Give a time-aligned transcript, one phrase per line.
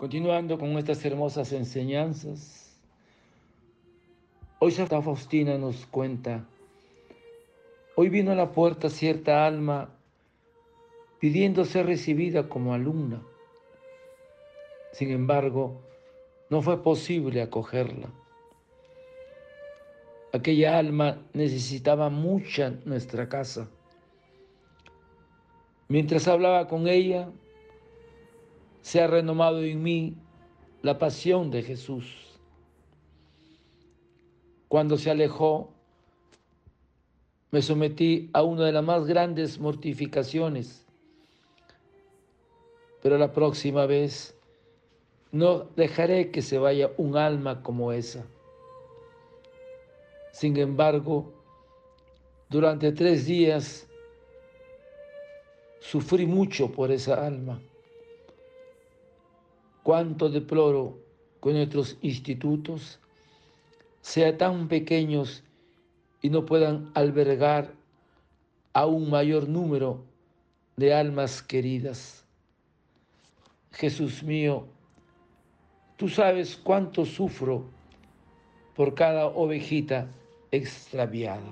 [0.00, 2.74] Continuando con estas hermosas enseñanzas,
[4.58, 6.46] hoy Santa Faustina nos cuenta,
[7.96, 9.90] hoy vino a la puerta cierta alma
[11.18, 13.20] pidiendo ser recibida como alumna.
[14.92, 15.82] Sin embargo,
[16.48, 18.08] no fue posible acogerla.
[20.32, 23.68] Aquella alma necesitaba mucha nuestra casa.
[25.88, 27.28] Mientras hablaba con ella,
[28.82, 30.16] se ha renomado en mí
[30.82, 32.38] la pasión de Jesús.
[34.68, 35.72] Cuando se alejó,
[37.50, 40.86] me sometí a una de las más grandes mortificaciones,
[43.02, 44.36] pero la próxima vez
[45.32, 48.24] no dejaré que se vaya un alma como esa.
[50.32, 51.32] Sin embargo,
[52.48, 53.88] durante tres días
[55.80, 57.60] sufrí mucho por esa alma
[59.90, 61.00] cuánto deploro
[61.42, 63.00] que nuestros institutos
[64.02, 65.42] sean tan pequeños
[66.22, 67.74] y no puedan albergar
[68.72, 70.04] a un mayor número
[70.76, 72.24] de almas queridas.
[73.72, 74.68] Jesús mío,
[75.96, 77.64] tú sabes cuánto sufro
[78.76, 80.06] por cada ovejita
[80.52, 81.50] extraviada.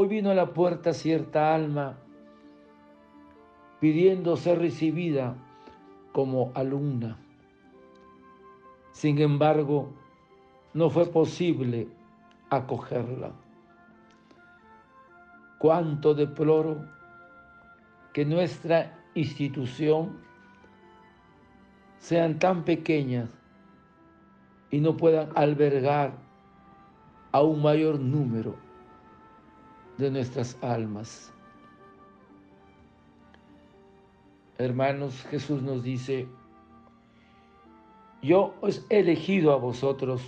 [0.00, 1.98] Hoy vino a la puerta cierta alma
[3.80, 5.34] pidiendo ser recibida
[6.12, 7.18] como alumna.
[8.92, 9.92] Sin embargo,
[10.72, 11.88] no fue posible
[12.48, 13.32] acogerla.
[15.58, 16.86] Cuánto deploro
[18.12, 20.16] que nuestra institución
[21.98, 23.36] sean tan pequeñas
[24.70, 26.12] y no puedan albergar
[27.32, 28.67] a un mayor número
[29.98, 31.32] de nuestras almas.
[34.56, 36.26] Hermanos, Jesús nos dice,
[38.22, 40.22] yo os he elegido a vosotros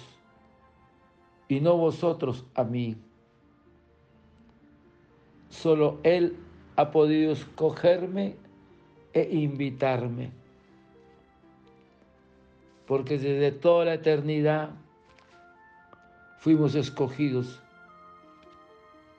[1.49, 2.97] y no vosotros a mí.
[5.49, 6.37] Solo Él
[6.77, 8.37] ha podido escogerme
[9.13, 10.31] e invitarme.
[12.87, 14.71] Porque desde toda la eternidad
[16.39, 17.61] fuimos escogidos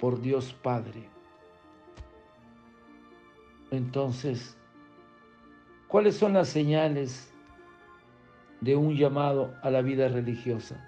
[0.02, 1.08] por Dios Padre.
[3.70, 4.58] Entonces,
[5.88, 7.32] ¿cuáles son las señales
[8.62, 10.84] de un llamado a la vida religiosa?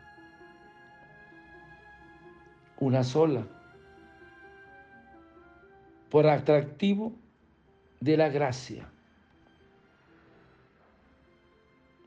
[2.80, 3.46] Una sola,
[6.10, 7.14] por atractivo
[8.00, 8.90] de la gracia.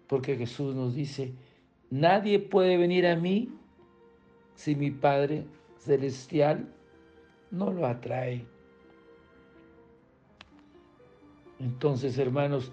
[0.09, 1.33] Porque Jesús nos dice,
[1.89, 3.56] nadie puede venir a mí
[4.56, 5.47] si mi Padre
[5.78, 6.72] Celestial
[7.56, 8.47] no lo atrae.
[11.59, 12.71] Entonces, hermanos,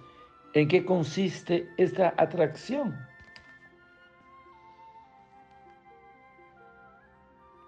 [0.53, 2.95] ¿en qué consiste esta atracción?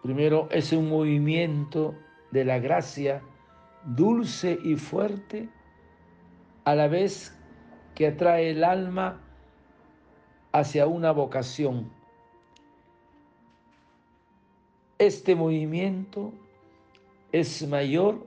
[0.03, 1.95] Primero, es un movimiento
[2.31, 3.21] de la gracia
[3.85, 5.49] dulce y fuerte,
[6.65, 7.35] a la vez
[7.93, 9.21] que atrae el alma
[10.51, 11.91] hacia una vocación.
[14.97, 16.33] Este movimiento
[17.35, 18.25] es mayor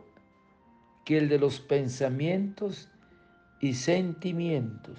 [1.06, 2.90] que el de los pensamientos
[3.58, 4.98] y sentimientos.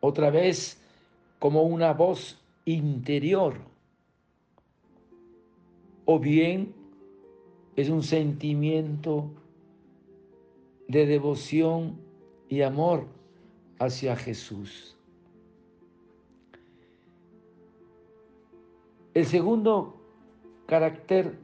[0.00, 0.82] Otra vez
[1.38, 3.54] como una voz interior.
[6.06, 6.74] O bien
[7.76, 9.30] es un sentimiento
[10.88, 12.00] de devoción
[12.48, 13.06] y amor
[13.78, 14.96] hacia Jesús.
[19.14, 19.97] El segundo
[20.68, 21.38] carácter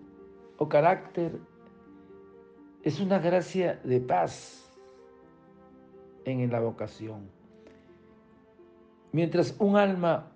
[0.59, 1.41] o carácter
[2.83, 4.71] es una gracia de paz
[6.27, 7.31] en la vocación.
[9.13, 10.31] Mientras un alma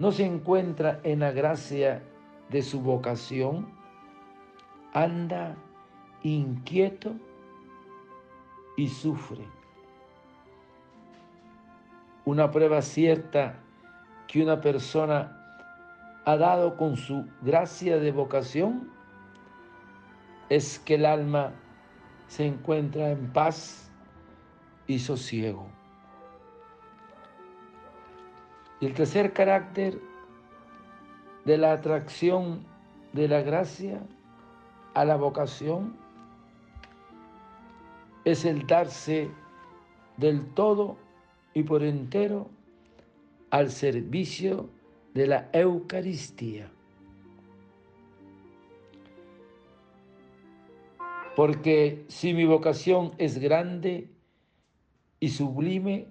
[0.00, 2.02] no se encuentra en la gracia
[2.50, 3.68] de su vocación,
[4.92, 5.54] anda
[6.24, 7.12] inquieto
[8.76, 9.44] y sufre.
[12.24, 13.60] Una prueba cierta
[14.26, 15.37] que una persona
[16.28, 18.90] ha dado con su gracia de vocación
[20.50, 21.54] es que el alma
[22.26, 23.90] se encuentra en paz
[24.86, 25.66] y sosiego.
[28.78, 29.98] Y el tercer carácter
[31.46, 32.62] de la atracción
[33.14, 34.02] de la gracia
[34.92, 35.96] a la vocación
[38.26, 39.30] es el darse
[40.18, 40.98] del todo
[41.54, 42.50] y por entero
[43.48, 44.68] al servicio
[45.14, 46.70] de la Eucaristía.
[51.36, 54.10] Porque si mi vocación es grande
[55.20, 56.08] y sublime,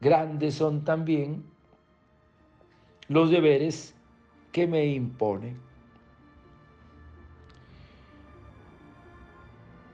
[0.00, 1.44] grandes son también
[3.08, 3.94] los deberes
[4.50, 5.56] que me impone.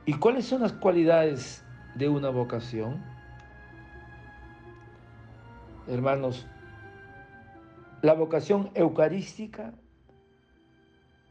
[0.06, 3.04] ¿Y cuáles son las cualidades de una vocación?
[5.86, 6.46] Hermanos,
[8.02, 9.72] la vocación eucarística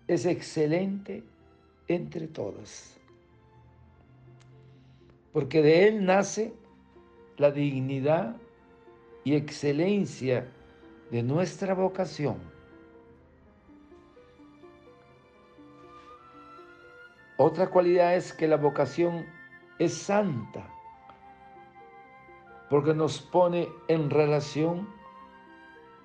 [0.08, 1.24] es excelente
[1.88, 2.98] entre todas,
[5.32, 6.54] porque de él nace
[7.38, 8.36] la dignidad
[9.24, 10.48] y excelencia
[11.12, 12.38] de nuestra vocación.
[17.38, 19.26] Otra cualidad es que la vocación
[19.78, 20.68] es santa,
[22.70, 24.97] porque nos pone en relación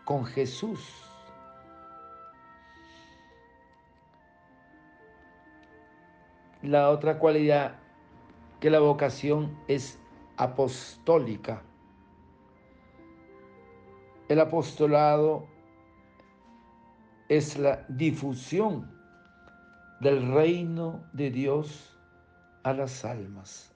[0.04, 0.80] con Jesús.
[6.62, 7.76] La otra cualidad
[8.60, 9.98] que la vocación es
[10.36, 11.62] apostólica.
[14.28, 15.46] El apostolado
[17.28, 18.90] es la difusión
[20.00, 21.96] del reino de Dios
[22.62, 23.72] a las almas.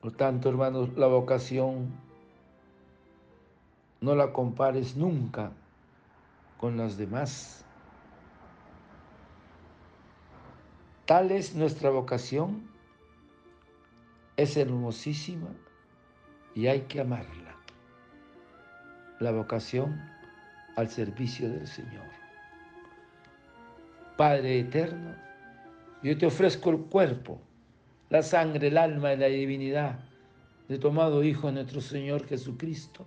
[0.00, 1.92] Por tanto, hermanos, la vocación
[4.00, 5.52] no la compares nunca
[6.58, 7.64] con las demás.
[11.06, 12.68] Tal es nuestra vocación,
[14.36, 15.48] es hermosísima
[16.54, 17.56] y hay que amarla.
[19.20, 20.00] La vocación
[20.76, 22.06] al servicio del Señor.
[24.16, 25.14] Padre eterno,
[26.02, 27.40] yo te ofrezco el cuerpo,
[28.10, 29.98] la sangre, el alma y la divinidad
[30.68, 33.06] de tu amado Hijo nuestro Señor Jesucristo,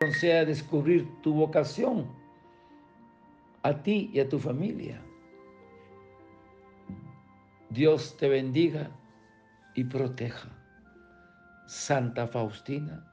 [0.00, 2.06] conceda descubrir tu vocación
[3.62, 5.02] a ti y a tu familia.
[7.70, 8.90] Dios te bendiga
[9.74, 10.48] y proteja.
[11.66, 13.04] Santa Faustina,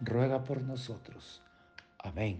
[0.00, 1.42] ruega por nosotros.
[1.98, 2.38] Amén.